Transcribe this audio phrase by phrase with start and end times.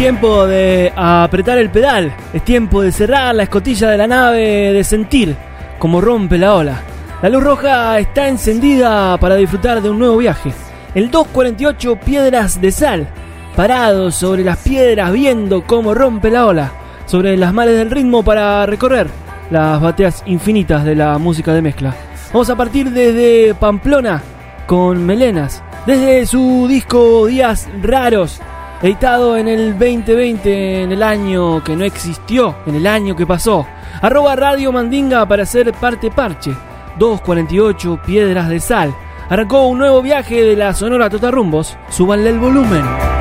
[0.00, 4.82] Tiempo de apretar el pedal, es tiempo de cerrar la escotilla de la nave, de
[4.82, 5.36] sentir
[5.78, 6.80] como rompe la ola.
[7.20, 10.54] La luz roja está encendida para disfrutar de un nuevo viaje.
[10.94, 13.08] El 248 Piedras de Sal,
[13.54, 16.72] parado sobre las piedras viendo cómo rompe la ola,
[17.04, 19.06] sobre las mares del ritmo para recorrer
[19.50, 21.94] las bateas infinitas de la música de mezcla.
[22.32, 24.22] Vamos a partir desde Pamplona
[24.66, 28.40] con Melenas, desde su disco Días Raros,
[28.82, 33.66] editado en el 2020, en el año que no existió, en el año que pasó.
[34.00, 36.52] Arroba Radio Mandinga para ser parte parche.
[36.98, 38.94] 248 Piedras de Sal.
[39.28, 41.76] Arrancó un nuevo viaje de la Sonora Totarrumbos.
[41.88, 43.19] Súbanle el volumen.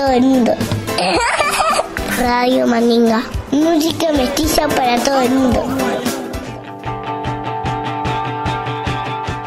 [0.00, 0.52] Todo el mundo.
[2.18, 3.22] Radio Mandinga.
[3.52, 5.62] Música mestiza para todo el mundo.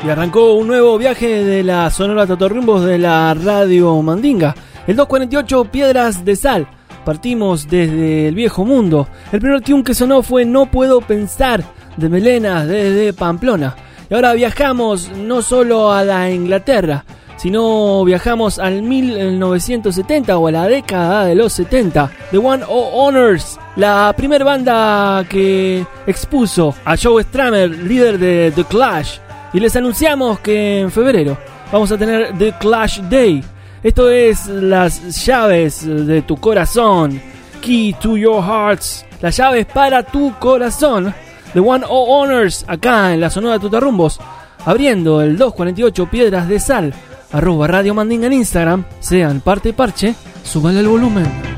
[0.06, 4.54] Y arrancó un nuevo viaje de la Sonora Totorrumbos de la Radio Mandinga.
[4.86, 6.68] El 248 Piedras de Sal.
[7.04, 9.08] Partimos desde el viejo mundo.
[9.32, 11.64] El primer tune que sonó fue No Puedo Pensar
[11.98, 13.76] de Melenas desde Pamplona.
[14.08, 17.06] Y ahora viajamos no solo a la Inglaterra,
[17.44, 22.10] sino viajamos al 1970 o a la década de los 70.
[22.32, 28.64] The One O Honors, la primera banda que expuso a Joe Stramer, líder de The
[28.64, 29.18] Clash.
[29.52, 31.38] Y les anunciamos que en febrero
[31.70, 33.44] vamos a tener The Clash Day.
[33.84, 37.22] Esto es las llaves de tu corazón.
[37.60, 39.06] Key to your hearts.
[39.20, 41.14] Las llaves para tu corazón.
[41.52, 44.18] The One O Honors acá en la Sonora Tutarrumbos.
[44.66, 46.94] Abriendo el 248 Piedras de Sal.
[47.34, 48.86] Arroba Radio Mandinga en Instagram.
[49.00, 50.16] Sean parte parche.
[50.44, 51.53] Súbale el volumen.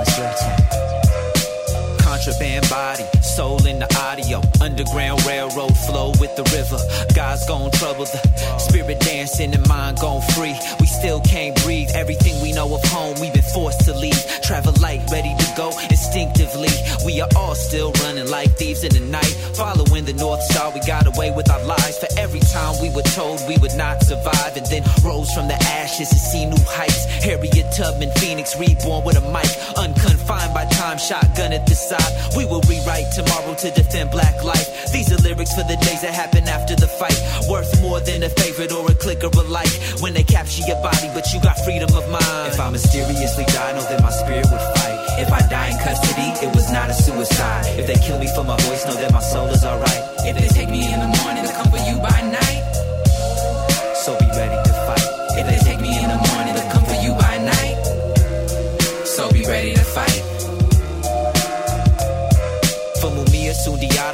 [0.00, 1.98] It's your turn.
[1.98, 4.40] Contraband body, soul in the audio.
[4.60, 6.78] Underground railroad flow with the river.
[10.32, 10.54] Free.
[10.80, 11.90] We still can't breathe.
[11.94, 14.15] Everything we know of home, we've been forced to leave.
[17.16, 19.32] We are all still running like thieves in the night.
[19.56, 21.96] Following the North Star, we got away with our lives.
[21.96, 25.56] For every time we were told we would not survive, and then rose from the
[25.80, 27.08] ashes to see new heights.
[27.24, 29.48] Harriet Tubman, Phoenix, reborn with a mic.
[29.80, 32.04] Unconfined by time, shotgun at the side.
[32.36, 34.68] We will rewrite tomorrow to defend black life.
[34.92, 37.16] These are lyrics for the days that happen after the fight.
[37.48, 39.72] Worth more than a favorite or a click or a like.
[40.04, 42.52] When they capture your body, but you got freedom of mind.
[42.52, 45.05] If I mysteriously die, know that my spirit would fight.
[45.18, 47.78] If I die in custody, it was not a suicide.
[47.78, 50.02] If they kill me for my voice, know that my soul is alright.
[50.28, 52.55] If they take me in the morning to comfort you by night.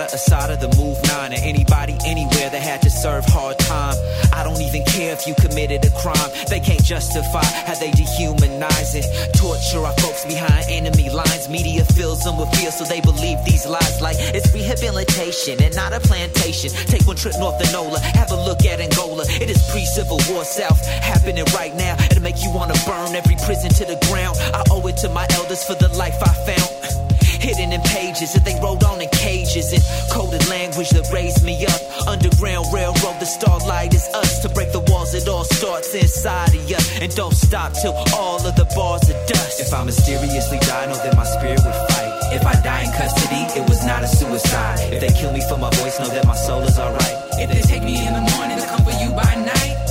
[0.03, 3.97] Sundiata, Asada, the Move 9, or anybody anywhere that had to serve hard time.
[4.33, 6.31] I don't even care if you committed a crime.
[6.49, 9.07] They can't justify how they dehumanize it.
[9.37, 11.49] Torture our folks behind enemy lines.
[11.49, 15.93] Media fills them with fear, so they believe these lies like it's rehabilitation and not
[15.93, 16.71] a plantation.
[16.87, 19.25] Take one trip north of Nola, have a look at Angola.
[19.41, 21.97] It is pre-Civil War South happening right now.
[22.11, 24.37] It'll make you wanna burn every prison to the ground.
[24.55, 27.02] I owe it to my elders for the life I found.
[27.43, 29.83] Hidden in pages that they wrote on in cages in
[30.15, 31.81] coded language that raised me up.
[32.07, 34.39] Underground railroad, the starlight is us.
[34.43, 36.79] To break the walls, it all starts inside of you.
[37.03, 39.59] And don't stop till all of the bars are dust.
[39.59, 42.15] If I mysteriously die, know that my spirit would fight.
[42.31, 44.79] If I die in custody, it was not a suicide.
[44.95, 47.17] If they kill me for my voice, know that my soul is alright.
[47.43, 49.83] If they take me in the morning to come for you by night.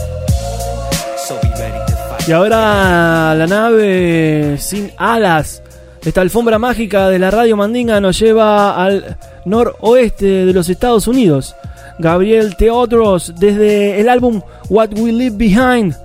[1.28, 2.28] So be ready to fight.
[2.28, 5.62] Y ahora la nave sin alas.
[6.04, 11.56] Esta alfombra mágica de la radio Mandinga nos lleva al noroeste de los Estados Unidos.
[12.00, 15.96] Gabriel Teodros desde el álbum What We Leave Behind.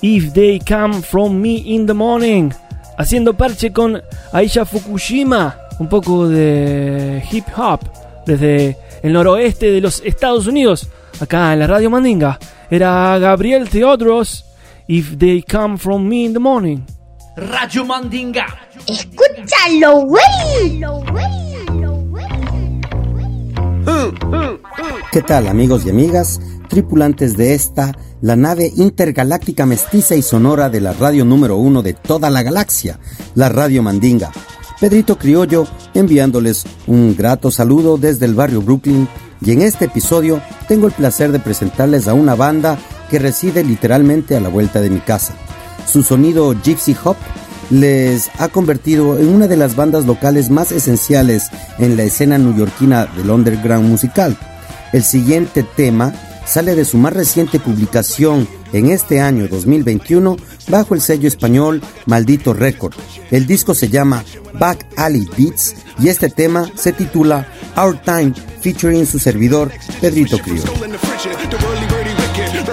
[0.00, 2.50] If They Come From Me in the Morning.
[2.96, 4.00] Haciendo parche con
[4.32, 5.58] Aisha Fukushima.
[5.80, 7.80] Un poco de hip hop
[8.24, 10.88] desde el noroeste de los Estados Unidos.
[11.20, 12.38] Acá en la radio Mandinga.
[12.70, 14.44] Era Gabriel Teodros.
[14.86, 17.01] If They Come From Me in the Morning.
[17.36, 18.46] Radio Mandinga.
[18.86, 20.82] Escúchalo, güey.
[25.10, 26.40] ¿Qué tal amigos y amigas?
[26.68, 31.94] Tripulantes de esta, la nave intergaláctica mestiza y sonora de la radio número uno de
[31.94, 32.98] toda la galaxia,
[33.34, 34.30] la Radio Mandinga.
[34.78, 39.08] Pedrito Criollo enviándoles un grato saludo desde el barrio Brooklyn
[39.40, 42.78] y en este episodio tengo el placer de presentarles a una banda
[43.10, 45.34] que reside literalmente a la vuelta de mi casa.
[45.86, 47.16] Su sonido Gypsy Hop
[47.70, 51.44] les ha convertido en una de las bandas locales más esenciales
[51.78, 54.36] en la escena neoyorquina del underground musical.
[54.92, 56.12] El siguiente tema
[56.44, 60.36] sale de su más reciente publicación en este año 2021
[60.68, 62.94] bajo el sello español Maldito Record.
[63.30, 64.24] El disco se llama
[64.58, 67.46] Back Alley Beats y este tema se titula
[67.76, 69.70] Our Time featuring su servidor
[70.00, 70.62] Pedrito Crio.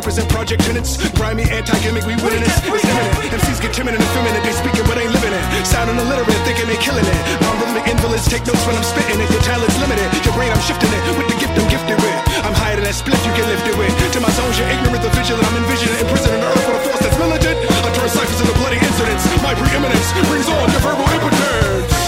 [0.09, 2.49] Represent project tenants, grimy, anti-gimmick, we winning it.
[2.49, 3.29] It's imminent.
[3.29, 5.45] MCs get timid and effeminate, they speaking but ain't living it.
[5.61, 7.21] Sounding illiterate, thinking they killing it.
[7.45, 9.29] Non-rhythmic invalids take notes when I'm spitting it.
[9.29, 11.01] Your talent's limited, your brain I'm shifting it.
[11.13, 12.17] With the gift I'm gifted with.
[12.41, 13.93] I'm higher than that split you can lift it with.
[13.93, 15.45] To my zones, you're ignorant, the vigilant.
[15.45, 17.57] I'm envisioning imprisoning the earth with a force that's militant.
[17.69, 19.29] I turn ciphers into bloody incidents.
[19.45, 21.98] My preeminence brings on your verbal impotence.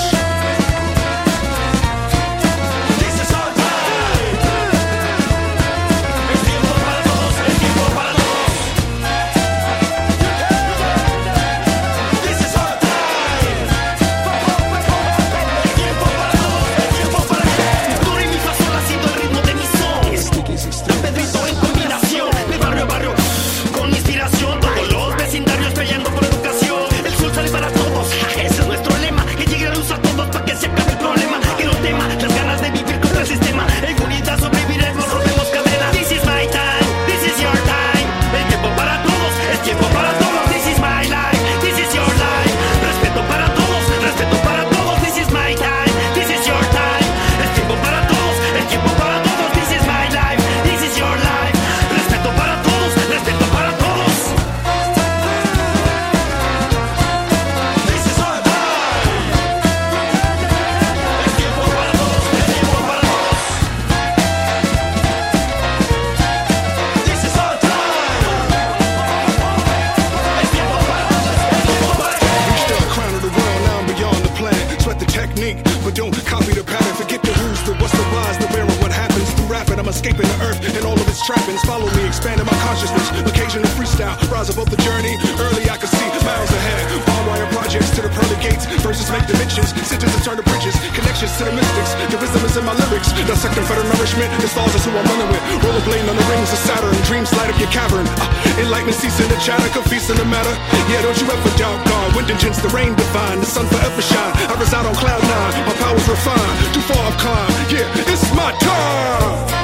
[94.11, 94.41] punishment.
[94.41, 95.41] The stars is who I'm running with.
[95.63, 96.93] Rollerblading on the rings of Saturn.
[97.05, 98.05] Dreams light up your cavern.
[98.19, 100.51] Uh, enlightenment ceasing the chatter, confusing the matter.
[100.91, 102.15] Yeah, don't you ever doubt God.
[102.15, 103.39] Wind and gents, the rain divine.
[103.39, 104.33] The sun forever shine.
[104.49, 105.53] I reside on cloud nine.
[105.65, 106.73] My powers refined.
[106.73, 107.71] Too far I've climbed.
[107.71, 109.60] Yeah, it's my time.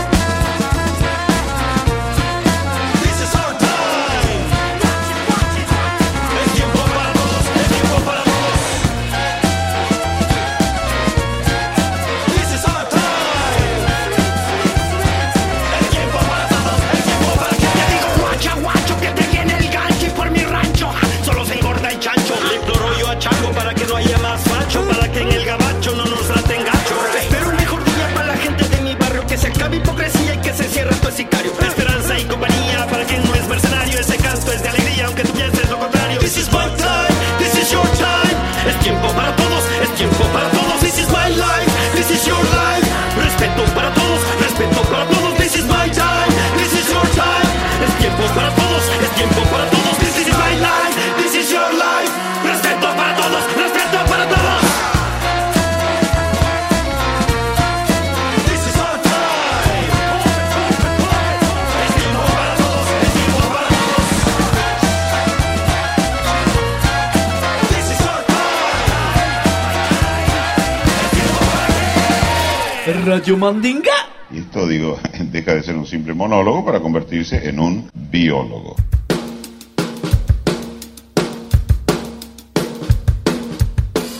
[73.17, 73.91] Radio Mandinga.
[74.29, 74.99] Y esto, digo,
[75.31, 78.75] deja de ser un simple monólogo para convertirse en un biólogo.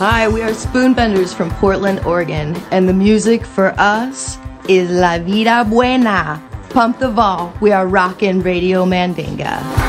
[0.00, 4.36] Hi, we are Spoonbenders from Portland, Oregon, and the music for us
[4.68, 6.42] is La Vida Buena.
[6.70, 7.52] Pump the Vol.
[7.60, 9.87] We are rocking Radio Mandinga.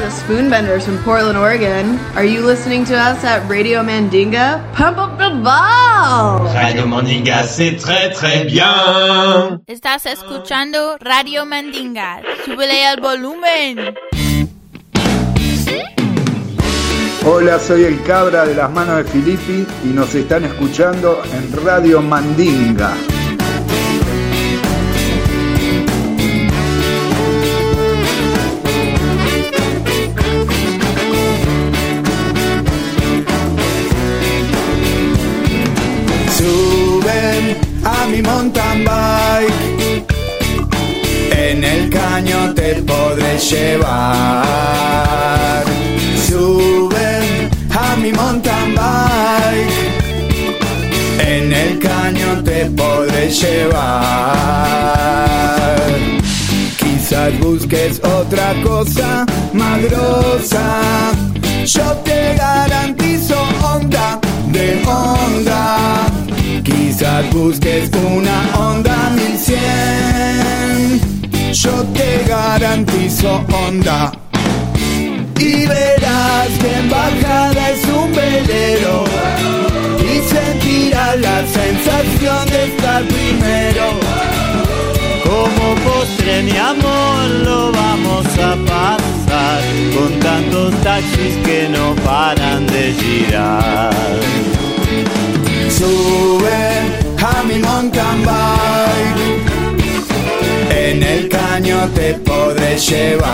[0.00, 1.98] The Spoonbenders from Portland, Oregon.
[2.14, 4.60] Are you listening to us at Radio Mandinga?
[4.74, 6.44] Pump up the ball!
[6.52, 9.62] Radio Mandinga, c'est très très bien.
[9.66, 12.20] Estás escuchando Radio Mandinga.
[12.44, 13.94] Súbele al volumen.
[17.24, 22.02] Hola, soy el Cabra de las manos de Filippi y nos están escuchando en Radio
[22.02, 22.92] Mandinga.
[42.66, 44.44] Te podré llevar.
[46.26, 49.70] Suben a mi mountain bike.
[51.20, 53.76] En el caño te podré llevar.
[56.76, 60.80] Quizás busques otra cosa más grosa.
[61.64, 63.36] Yo te garantizo
[63.74, 64.18] onda
[64.50, 66.08] de onda.
[66.64, 71.15] Quizás busques una onda 1100.
[71.62, 74.12] Yo te garantizo onda.
[75.38, 79.04] Y verás que en bajada es un velero.
[79.98, 83.84] Y sentirás la sensación de estar primero.
[85.24, 89.62] Como postre mi amor lo vamos a pasar
[89.94, 93.94] con tantos taxis que no paran de girar.
[95.70, 96.52] Sube
[97.18, 99.45] a mi mountain bike.
[100.88, 103.32] En el caño te podré llevar.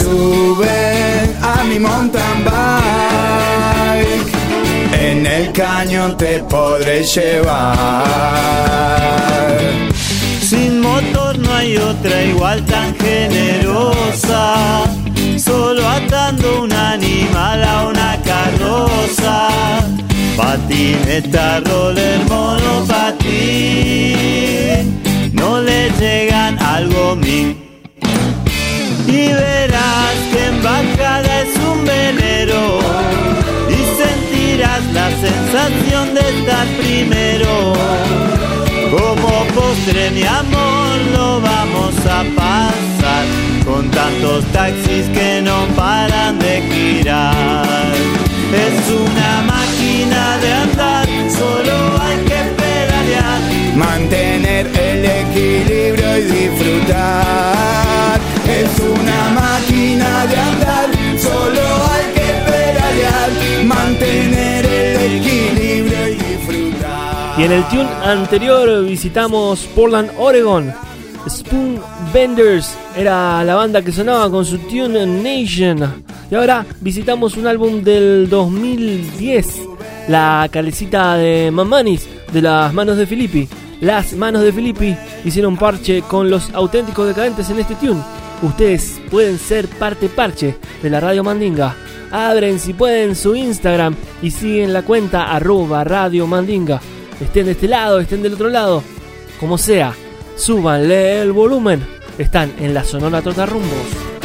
[0.00, 4.32] Sube a mi mountain bike.
[4.98, 8.06] En el caño te podré llevar.
[10.40, 14.86] Sin motor no hay otra igual tan generosa.
[15.36, 19.50] Solo atando un animal a una carroza.
[20.34, 23.70] Patineta, roller, monopatín.
[25.58, 27.56] Le llegan al gomín.
[29.06, 32.78] Y verás que en bajada es un velero.
[33.68, 37.74] Y sentirás la sensación de estar primero.
[38.90, 43.24] Como postre mi amor lo vamos a pasar
[43.64, 47.66] con tantos taxis que no paran de girar.
[48.52, 51.06] Es una máquina de andar,
[51.38, 53.40] solo hay que pedalear.
[53.76, 58.20] Mantener el equilibrio y disfrutar.
[58.48, 63.30] Es una máquina de andar, solo hay que pedalear.
[63.64, 67.38] Mantener el equilibrio y disfrutar.
[67.38, 70.72] Y en el tune anterior visitamos Portland, Oregon.
[71.28, 71.80] Spoon
[72.14, 76.02] Benders era la banda que sonaba con su tune Nation.
[76.30, 79.60] Y ahora visitamos un álbum del 2010.
[80.08, 83.48] La calecita de Mamanis de las manos de Filippi.
[83.80, 88.02] Las manos de Filippi hicieron parche con los auténticos decadentes en este tune.
[88.42, 91.74] Ustedes pueden ser parte parche de la Radio Mandinga.
[92.10, 96.80] Abren si pueden su Instagram y siguen la cuenta arroba Radio Mandinga.
[97.20, 98.82] Estén de este lado, estén del otro lado.
[99.38, 99.94] Como sea,
[100.36, 101.82] súbanle el volumen.
[102.18, 104.19] Están en la Sonora Trotarrumbos.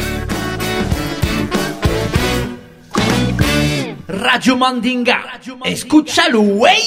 [4.08, 5.40] Radio Mandinga.
[5.64, 6.82] Escúchalo, güey.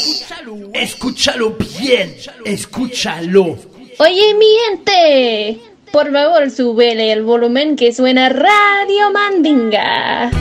[0.74, 2.16] Escúchalo bien.
[2.46, 3.58] Escúchalo.
[4.00, 5.60] Oye, mi gente,
[5.92, 10.32] por favor, súbele el volumen que suena Radio Mandinga.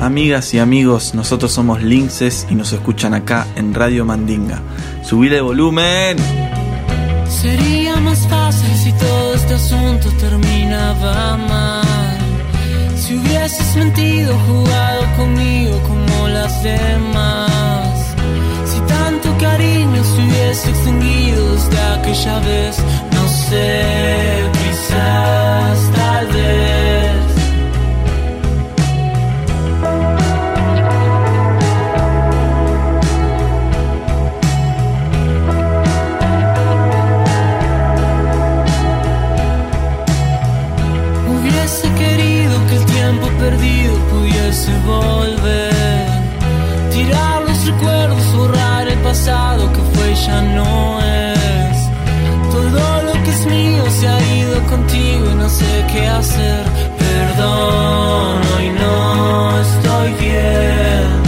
[0.00, 4.62] Amigas y amigos, nosotros somos Linces y nos escuchan acá en Radio Mandinga.
[5.02, 6.16] Subile volumen.
[7.28, 12.05] Sería más fácil si todo este asunto terminaba mal.
[13.06, 18.16] Si hubieses mentido, jugado conmigo como las demás.
[18.64, 22.76] Si tanto cariño se hubiese extinguido desde aquella vez,
[23.12, 26.95] no sé, quizás, tal vez.
[43.50, 46.06] Perdido pudiese volver.
[46.90, 51.78] Tirar los recuerdos, borrar el pasado que fue ya no es.
[52.56, 56.64] Todo lo que es mío se ha ido contigo y no sé qué hacer.
[56.98, 61.25] Perdón, hoy no estoy bien.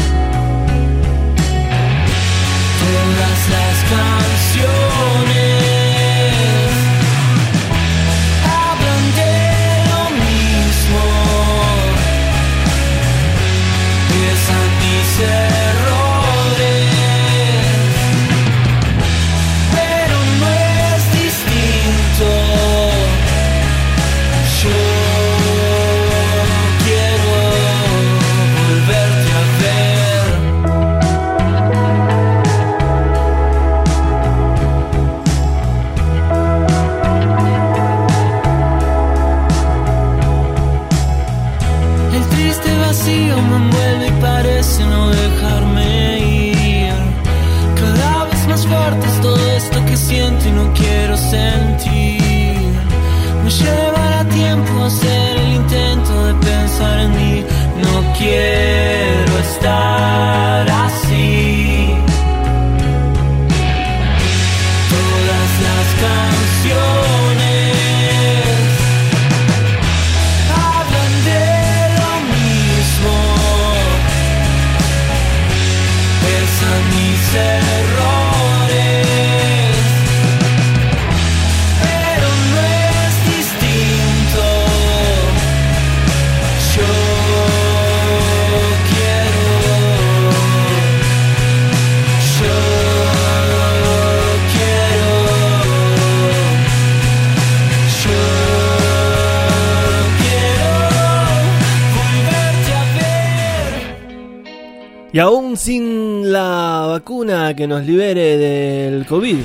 [107.58, 109.38] Que nos libere del COVID.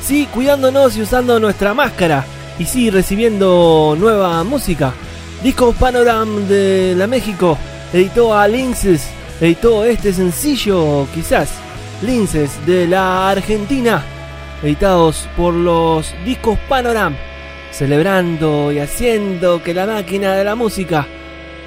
[0.00, 2.24] Sí, cuidándonos y usando nuestra máscara.
[2.56, 4.94] Y sí, recibiendo nueva música.
[5.42, 7.58] Discos Panoram de la México
[7.92, 9.08] editó a Linces.
[9.40, 11.50] Editó este sencillo, quizás.
[12.00, 14.04] Linces de la Argentina.
[14.62, 17.16] Editados por los discos Panoram.
[17.72, 21.08] Celebrando y haciendo que la máquina de la música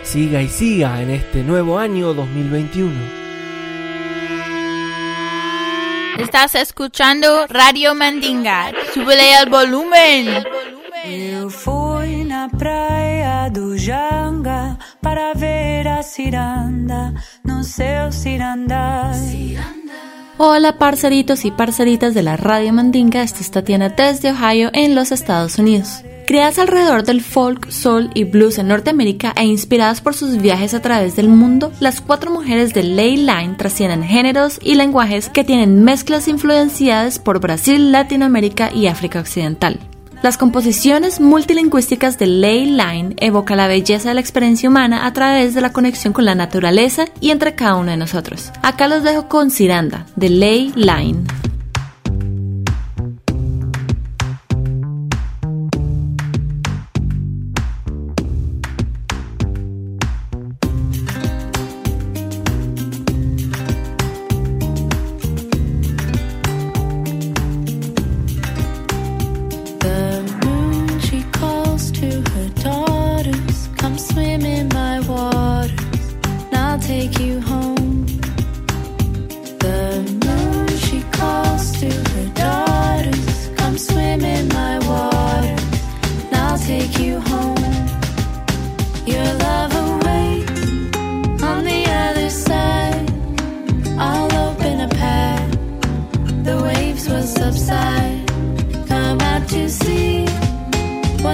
[0.03, 3.20] siga y siga en este nuevo año 2021.
[6.21, 8.71] Estás escuchando Radio Mandinga.
[8.93, 10.45] Súbele el volumen.
[11.03, 17.11] Eu fui na praia do Janga para ver a ciranda
[17.43, 19.15] no seu cirandar.
[20.43, 25.11] Hola parceritos y parceritas de la Radio Mandinga, esta es Tatiana desde Ohio en los
[25.11, 26.01] Estados Unidos.
[26.25, 30.81] Creadas alrededor del folk, soul y blues en Norteamérica e inspiradas por sus viajes a
[30.81, 35.83] través del mundo, las cuatro mujeres de Ley Line trascienden géneros y lenguajes que tienen
[35.83, 39.79] mezclas influenciadas por Brasil, Latinoamérica y África Occidental.
[40.21, 45.55] Las composiciones multilingüísticas de Ley Line evocan la belleza de la experiencia humana a través
[45.55, 48.51] de la conexión con la naturaleza y entre cada uno de nosotros.
[48.61, 51.23] Acá los dejo con Ciranda, de Ley Line.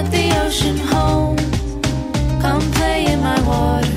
[0.06, 0.78] The ocean.
[2.42, 3.96] Come play in my water,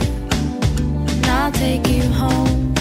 [1.10, 2.74] and I'll take you home.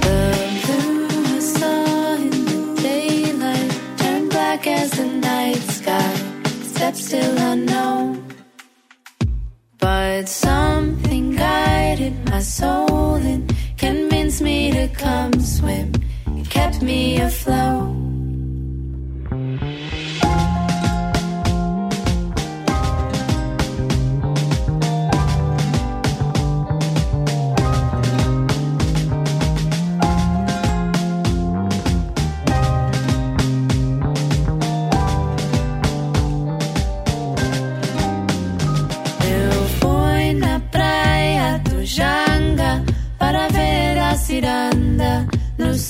[0.00, 0.22] The
[0.64, 6.14] blue I saw in the daylight turned black as the night sky.
[6.72, 8.24] Steps still unknown.
[9.78, 15.92] But something guided my soul and convinced me to come swim.
[16.26, 18.03] It kept me afloat.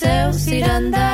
[0.04, 1.13] Seu cirandar.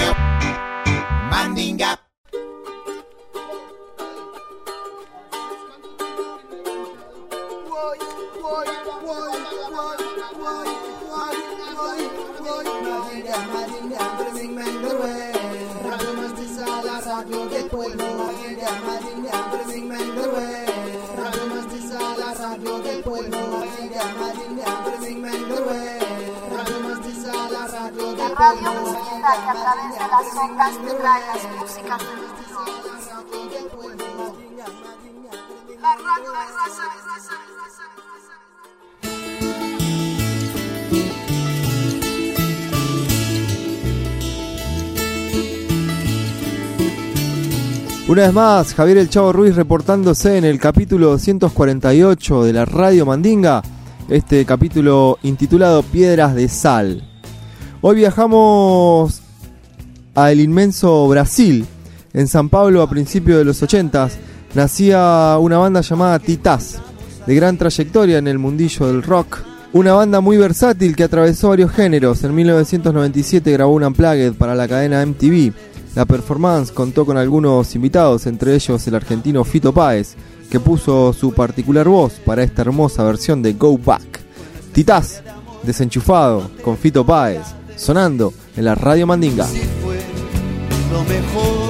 [30.33, 30.77] las
[48.07, 53.05] Una vez más, Javier El Chavo Ruiz reportándose en el capítulo 248 de la Radio
[53.05, 53.61] Mandinga,
[54.09, 57.07] este capítulo intitulado Piedras de Sal.
[57.81, 59.20] Hoy viajamos
[60.15, 61.65] al inmenso Brasil.
[62.13, 64.09] En San Pablo, a principios de los 80,
[64.53, 66.81] nacía una banda llamada Titás,
[67.25, 69.39] de gran trayectoria en el mundillo del rock.
[69.73, 72.23] Una banda muy versátil que atravesó varios géneros.
[72.25, 75.53] En 1997 grabó un Unplugged para la cadena MTV.
[75.95, 80.15] La performance contó con algunos invitados, entre ellos el argentino Fito Páez,
[80.49, 84.19] que puso su particular voz para esta hermosa versión de Go Back.
[84.73, 85.21] Titás,
[85.63, 87.43] desenchufado, con Fito Páez,
[87.77, 89.47] sonando en la Radio Mandinga.
[90.91, 91.60] Lo mejor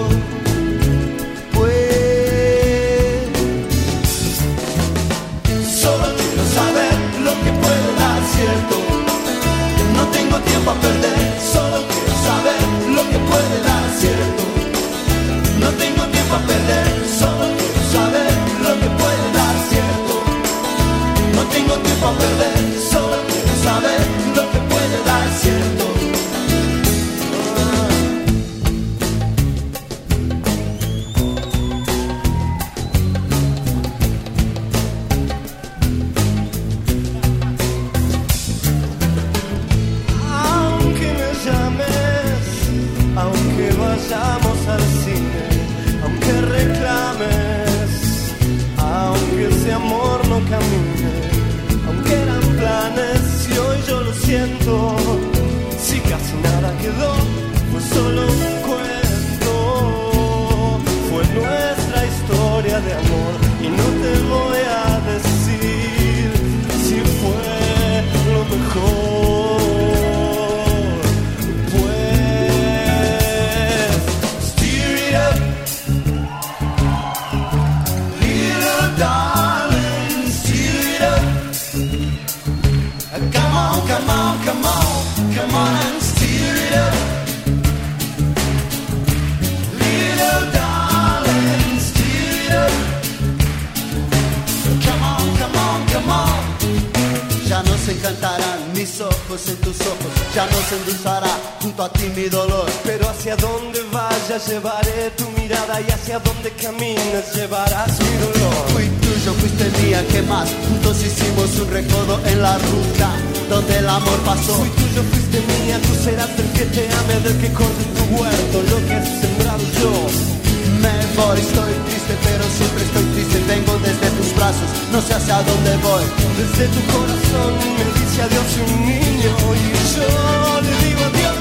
[97.91, 101.31] encantarán mis ojos en tus ojos, ya no se endulzará
[101.61, 102.69] junto a ti mi dolor.
[102.83, 108.65] Pero hacia donde vayas llevaré tu mirada y hacia donde camines llevarás mi dolor.
[108.73, 110.49] Fui tuyo, fuiste mía, ¿qué más?
[110.67, 113.09] Juntos hicimos un recodo en la ruta
[113.49, 114.53] donde el amor pasó.
[114.53, 118.63] Fui tuyo, fuiste mía, tú serás el que te ame, del que corte tu huerto,
[118.69, 120.50] lo que has sembrado yo.
[120.81, 123.37] Me voy, estoy triste, pero siempre estoy triste.
[123.47, 126.03] Vengo desde tus brazos, no sé hacia dónde voy.
[126.37, 131.37] Desde tu corazón me dice adiós un niño y yo le digo adiós.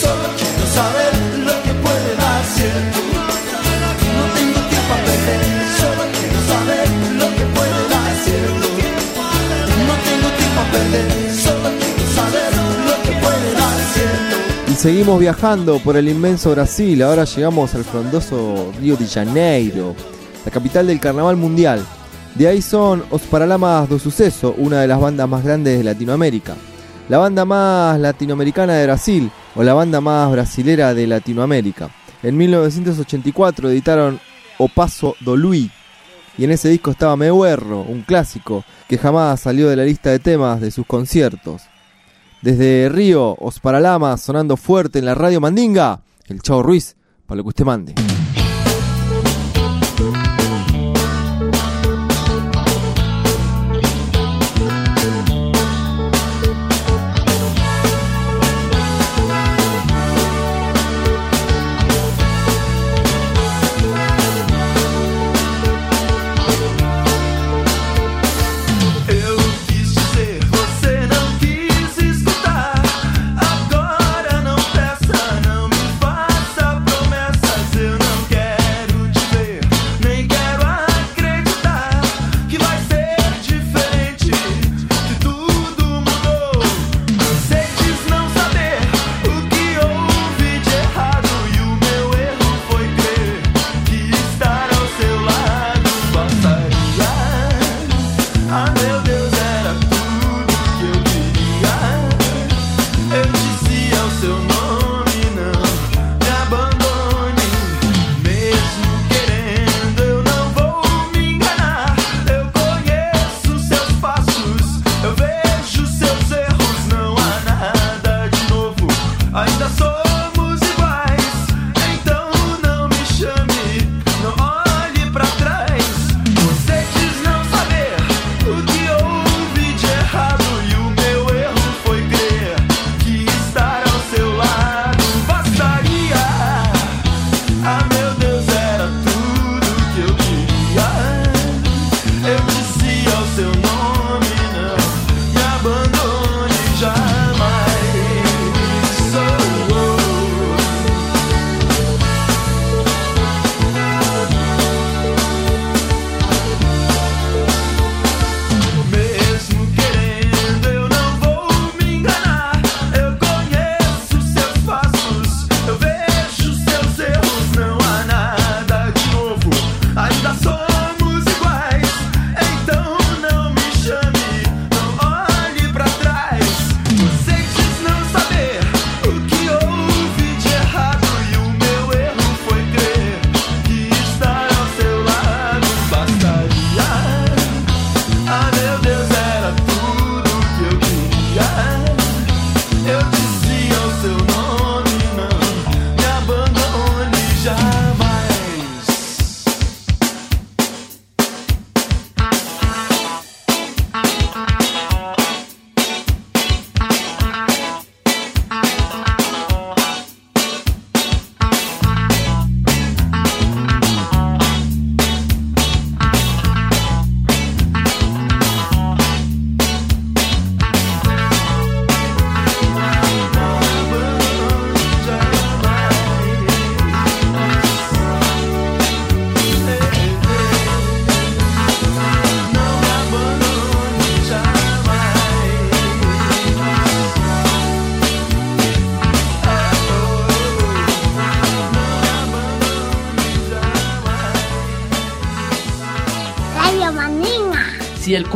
[0.00, 1.12] Solo quiero saber
[1.48, 3.13] lo que puede dar
[14.84, 17.02] seguimos viajando por el inmenso Brasil.
[17.02, 19.96] Ahora llegamos al frondoso Río de Janeiro,
[20.44, 21.82] la capital del carnaval mundial.
[22.34, 26.54] De ahí son Os Paralamas do Suceso, una de las bandas más grandes de Latinoamérica.
[27.08, 31.88] La banda más latinoamericana de Brasil, o la banda más brasilera de Latinoamérica.
[32.22, 34.20] En 1984 editaron
[34.58, 35.70] O Paso do Luí,
[36.36, 40.10] y en ese disco estaba Me Huerro, un clásico que jamás salió de la lista
[40.10, 41.62] de temas de sus conciertos.
[42.44, 47.42] Desde Río, Os Paralamas sonando fuerte en la radio Mandinga, el Chavo Ruiz, para lo
[47.42, 47.94] que usted mande.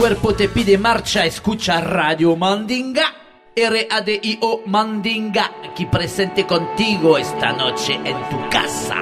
[0.09, 3.15] cuerpo te pide marcha, escucha Radio Mandinga.
[3.55, 8.95] RADIO Mandinga, aquí presente contigo esta noche en tu casa.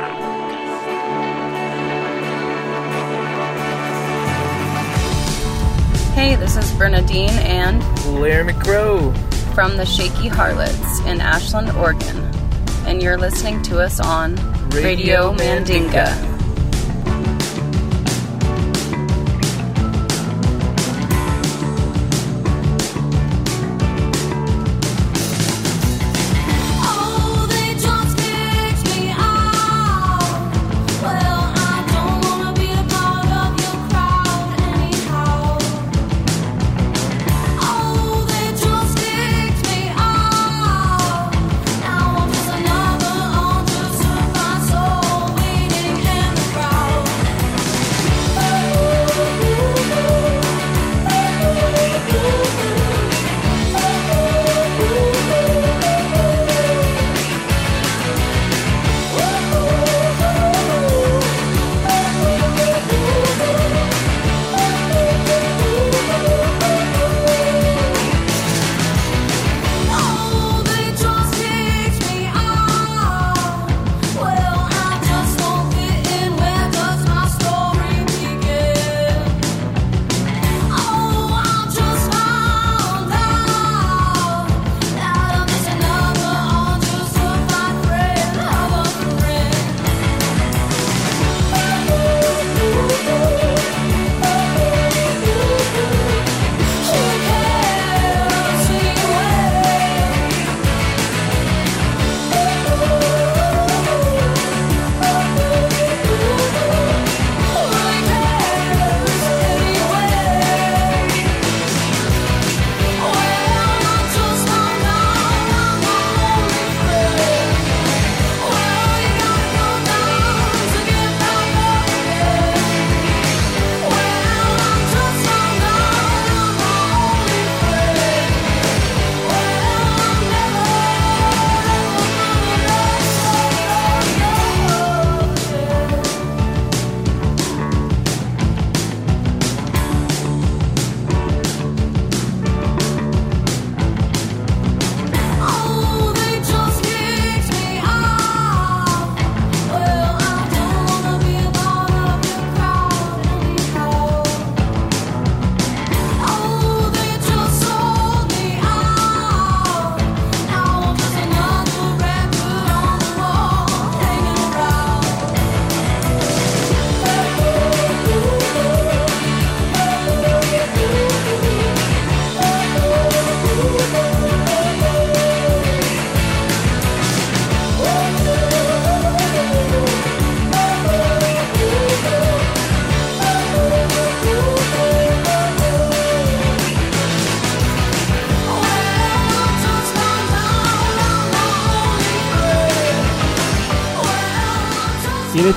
[6.16, 7.80] Hey, this is Bernadine and
[8.20, 9.14] Larry McCrow
[9.54, 12.18] from the Shaky Harlots in Ashland, Oregon,
[12.88, 14.34] and you're listening to us on
[14.70, 16.06] Radio, Radio Mandinga.
[16.08, 16.35] Mandinga.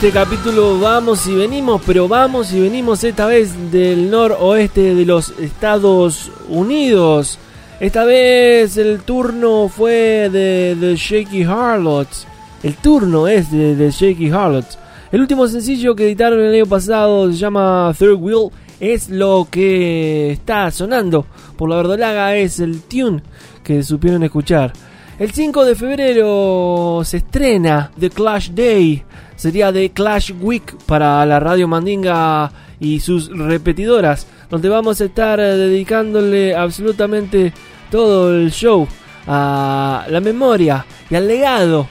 [0.01, 5.37] Este capítulo vamos y venimos, pero vamos y venimos esta vez del noroeste de los
[5.37, 7.37] Estados Unidos.
[7.81, 12.25] Esta vez el turno fue de The Shaky Harlots.
[12.63, 14.77] El turno es de The Shaky Harlots.
[15.11, 18.51] El último sencillo que editaron el año pasado se llama Third Wheel.
[18.79, 21.25] Es lo que está sonando
[21.57, 23.21] por la verdolaga, es el tune
[23.65, 24.71] que supieron escuchar.
[25.19, 29.03] El 5 de febrero se estrena The Clash Day.
[29.35, 32.49] Sería The Clash Week para la radio Mandinga
[32.79, 34.25] y sus repetidoras.
[34.49, 37.51] Donde vamos a estar dedicándole absolutamente
[37.91, 38.87] todo el show
[39.27, 41.85] a la memoria y al legado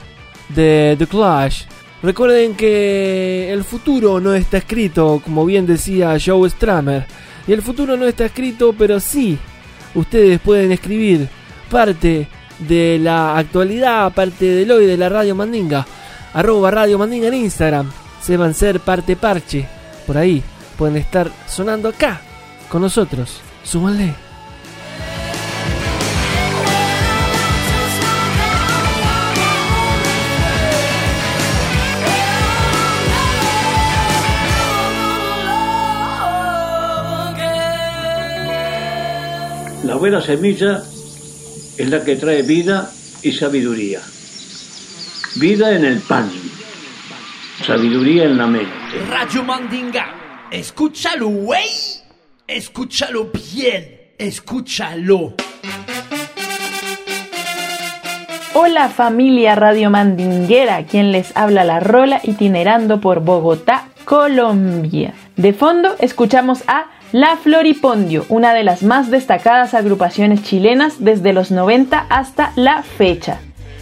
[0.49, 1.65] de The Clash.
[2.01, 7.05] Recuerden que el futuro no está escrito, como bien decía Joe Stramer.
[7.47, 9.37] Y el futuro no está escrito, pero sí,
[9.93, 11.29] ustedes pueden escribir
[11.69, 12.27] parte
[12.59, 15.85] de la actualidad, parte del hoy de la Radio Mandinga.
[16.33, 17.91] Arroba Radio Mandinga en Instagram.
[18.21, 19.67] Sepan ser parte parche.
[20.05, 20.43] Por ahí
[20.77, 22.21] pueden estar sonando acá
[22.69, 23.41] con nosotros.
[23.63, 24.13] Súmanle.
[39.83, 40.83] La buena semilla
[41.79, 42.91] es la que trae vida
[43.23, 44.01] y sabiduría.
[45.37, 46.29] Vida en el pan,
[47.65, 48.69] sabiduría en la mente.
[49.09, 51.69] Radio Mandinga, escúchalo, güey.
[52.45, 55.35] Escúchalo bien, escúchalo.
[58.53, 65.13] Hola familia Radio Mandinguera, quien les habla la rola itinerando por Bogotá, Colombia.
[65.37, 71.49] De fondo escuchamos a La Floripondio, una de las más destacadas agrupaciones chilenas desde los
[71.49, 73.39] 90 hasta la fecha.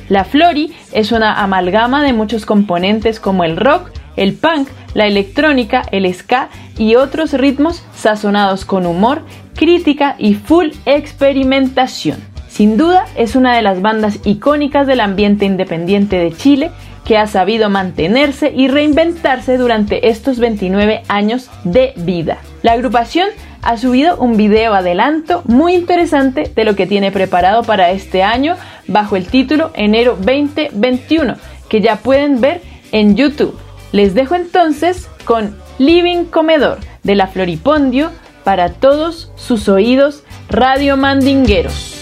[0.08, 5.84] La Flori es una amalgama de muchos componentes como el rock, el punk, la electrónica,
[5.92, 6.48] el ska
[6.78, 9.24] y otros ritmos sazonados con humor,
[9.56, 12.24] crítica y full experimentación.
[12.48, 16.72] Sin duda es una de las bandas icónicas del ambiente independiente de Chile
[17.04, 22.38] que ha sabido mantenerse y reinventarse durante estos 29 años de vida.
[22.64, 23.30] La agrupación
[23.62, 28.56] ha subido un video adelanto muy interesante de lo que tiene preparado para este año
[28.88, 31.36] bajo el título Enero 2021,
[31.70, 33.58] que ya pueden ver en YouTube.
[33.92, 38.12] Les dejo entonces con Living Comedor de la Floripondio
[38.44, 41.97] para todos sus oídos radio mandingueros.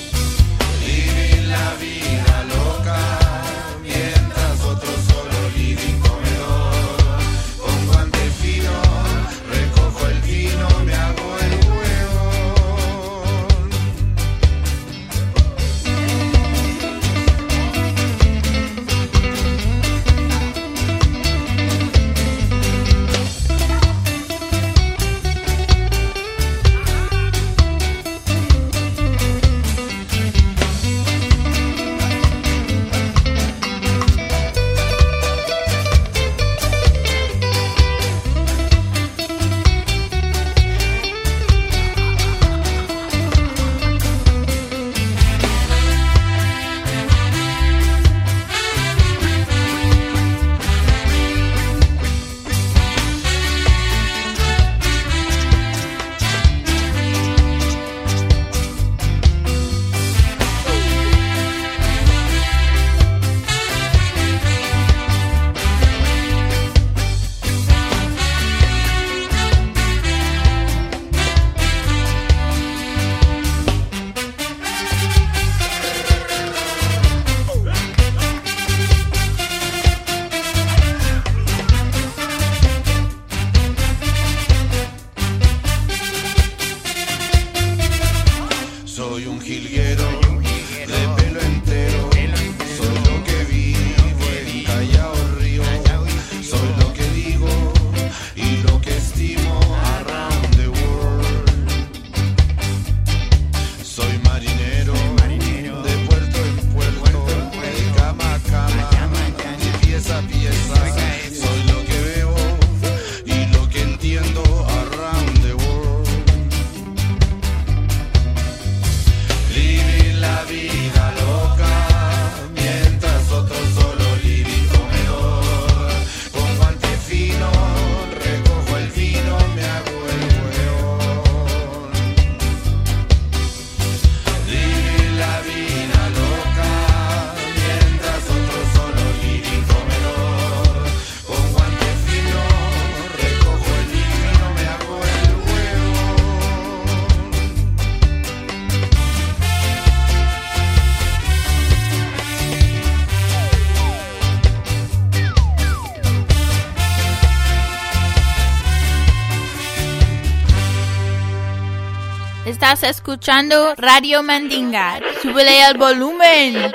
[162.65, 164.99] Estás escuchando Radio Mandinga.
[165.21, 166.71] Súbele al volumen.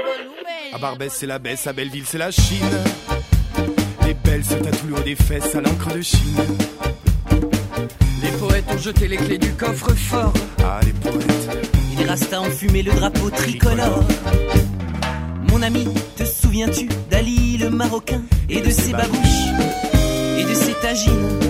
[0.72, 2.64] À Barbès, c'est la baisse, à Belleville, c'est la Chine.
[4.07, 6.36] Les belles se tatouent le haut des fesses à l'encre de Chine.
[8.22, 10.32] Les poètes ont jeté les clés du coffre-fort.
[10.62, 11.59] Ah, les poètes.
[11.93, 14.05] Et les rastas ont fumé le drapeau tricolore.
[15.51, 19.49] Mon ami, te souviens-tu d'Ali le Marocain et de ses babouches
[20.38, 21.49] et de ses tagines?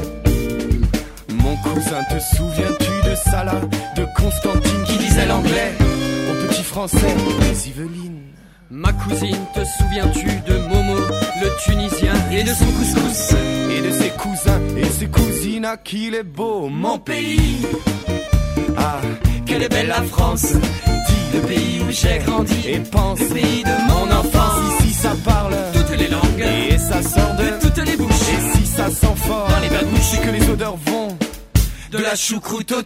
[1.51, 3.61] Mon cousin, te souviens-tu de Salah,
[3.97, 5.73] de Constantine qui lisait l'anglais
[6.31, 7.17] au petit français.
[7.41, 8.21] Des Yvelines.
[8.71, 13.35] Ma cousine, te souviens-tu de Momo, le Tunisien et de son couscous?
[13.69, 17.67] Et de ses cousins et ses cousines à qui il est beau mon pays.
[18.79, 19.01] Ah,
[19.45, 22.69] quelle est belle la France Dis le pays où j'ai grandi.
[22.69, 24.83] Et pense Le pays de mon enfance.
[24.83, 26.47] Ici ça parle Toutes les langues.
[26.71, 28.29] Et ça sort de, de toutes les bouches.
[28.35, 29.49] Et si ça sent fort.
[29.49, 31.09] Dans les babouches C'est que les odeurs vont
[31.91, 32.83] De la choucroute au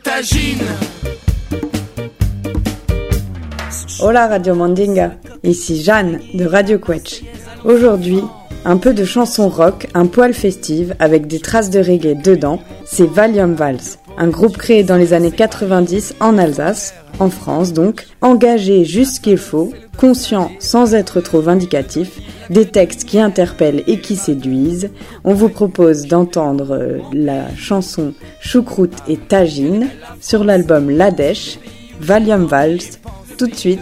[4.01, 7.23] Hola Radio Mandinga, ici Jeanne de Radio Quetch.
[7.65, 8.23] Aujourd'hui,
[8.65, 13.07] un peu de chanson rock, un poil festive avec des traces de reggae dedans, c'est
[13.07, 18.85] Valium Vals, un groupe créé dans les années 90 en Alsace, en France donc, engagé
[18.85, 22.19] juste ce qu'il faut, conscient sans être trop vindicatif,
[22.51, 24.91] des textes qui interpellent et qui séduisent.
[25.25, 29.89] On vous propose d'entendre euh, la chanson Choucroute et Tagine
[30.21, 31.59] sur l'album La Dèche,
[32.01, 32.99] Valium Vals,
[33.39, 33.81] tout de suite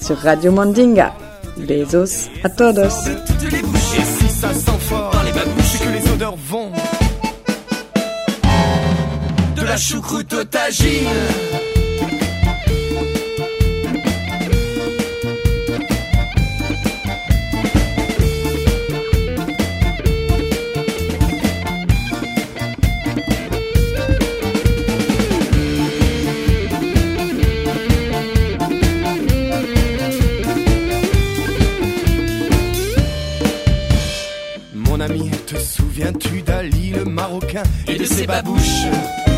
[0.00, 1.12] sur Radio Mandinga.
[1.56, 3.08] Besos a todos.
[9.72, 10.44] La choucroute au
[34.74, 39.31] Mon ami, te souviens-tu d'Ali le Marocain Et de ses babouches?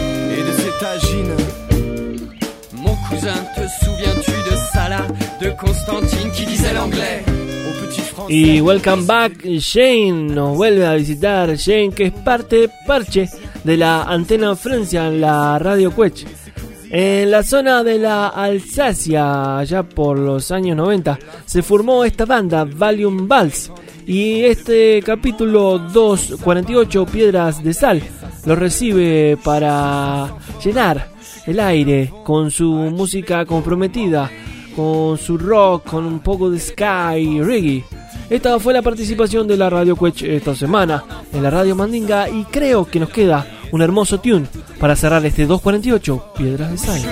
[8.29, 11.55] Y welcome back, Shane nos vuelve a visitar.
[11.57, 13.29] Shane, que es parte parche
[13.63, 16.27] de la antena Francia en la radio Quech.
[16.91, 22.65] En la zona de la Alsacia, allá por los años 90, se formó esta banda,
[22.65, 23.73] Valium Vals.
[24.07, 28.03] Y este capítulo 248, Piedras de Sal,
[28.45, 31.14] lo recibe para llenar
[31.47, 34.31] el aire con su música comprometida,
[34.75, 37.85] con su rock, con un poco de sky y reggae.
[38.31, 42.45] Esta fue la participación de la Radio Quech esta semana en la Radio Mandinga y
[42.45, 44.47] creo que nos queda un hermoso tune
[44.79, 47.03] para cerrar este 248 Piedras de Sal.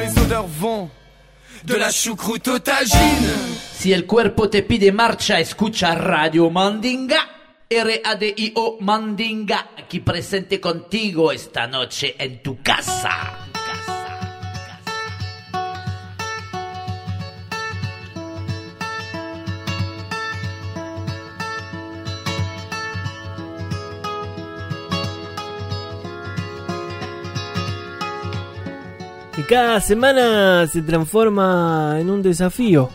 [1.65, 7.29] De la Si el cuerpo te pide marcha, escucha Radio Mandinga.
[7.69, 13.42] R-A-D-I-O Mandinga, aquí presente contigo esta noche en tu casa.
[29.49, 32.89] Cada semana se transforma en un desafío,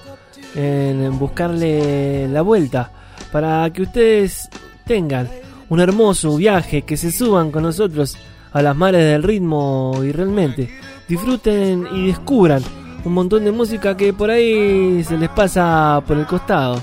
[0.56, 2.91] en buscarle la vuelta,
[3.32, 4.50] para que ustedes
[4.86, 5.30] tengan
[5.70, 8.18] un hermoso viaje, que se suban con nosotros
[8.54, 10.70] a las mares del ritmo y realmente
[11.08, 12.64] disfruten y descubran
[13.04, 16.82] un montón de música que por ahí se les pasa por el costado.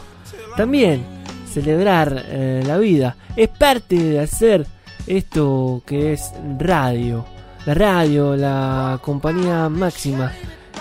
[0.57, 1.05] También
[1.47, 4.67] celebrar eh, la vida es parte de hacer
[5.07, 7.34] esto que es radio.
[7.67, 10.33] La radio, la compañía máxima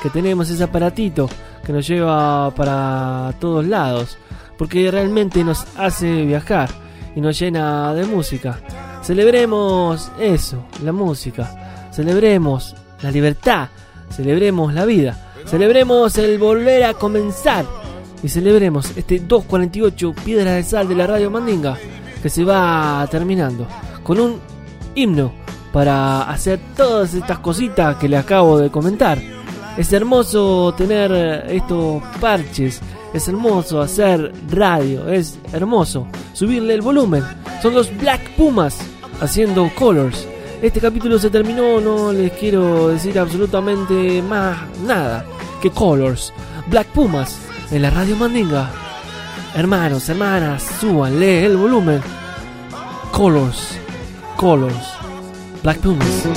[0.01, 1.29] que tenemos ese aparatito
[1.65, 4.17] que nos lleva para todos lados,
[4.57, 6.69] porque realmente nos hace viajar
[7.15, 8.59] y nos llena de música.
[9.01, 11.89] Celebremos eso, la música.
[11.91, 13.69] Celebremos la libertad.
[14.09, 15.31] Celebremos la vida.
[15.45, 17.65] Celebremos el volver a comenzar.
[18.21, 21.77] Y celebremos este 248 Piedras de Sal de la Radio Mandinga
[22.21, 23.67] que se va terminando
[24.01, 24.39] con un
[24.95, 25.33] himno
[25.73, 29.19] para hacer todas estas cositas que le acabo de comentar.
[29.75, 31.11] Es hermoso tener
[31.49, 32.79] estos parches,
[33.11, 37.23] es hermoso hacer radio, es hermoso subirle el volumen.
[37.61, 38.77] Son los Black Pumas
[39.19, 40.27] haciendo Colors.
[40.61, 45.25] Este capítulo se terminó, no les quiero decir absolutamente más nada
[45.59, 46.31] que Colors.
[46.67, 47.35] Black Pumas
[47.71, 48.69] en la radio Mandinga.
[49.55, 51.99] Hermanos, hermanas, súbanle el volumen.
[53.11, 53.77] Colors,
[54.37, 55.02] Colors.
[55.63, 56.27] Black Pumas.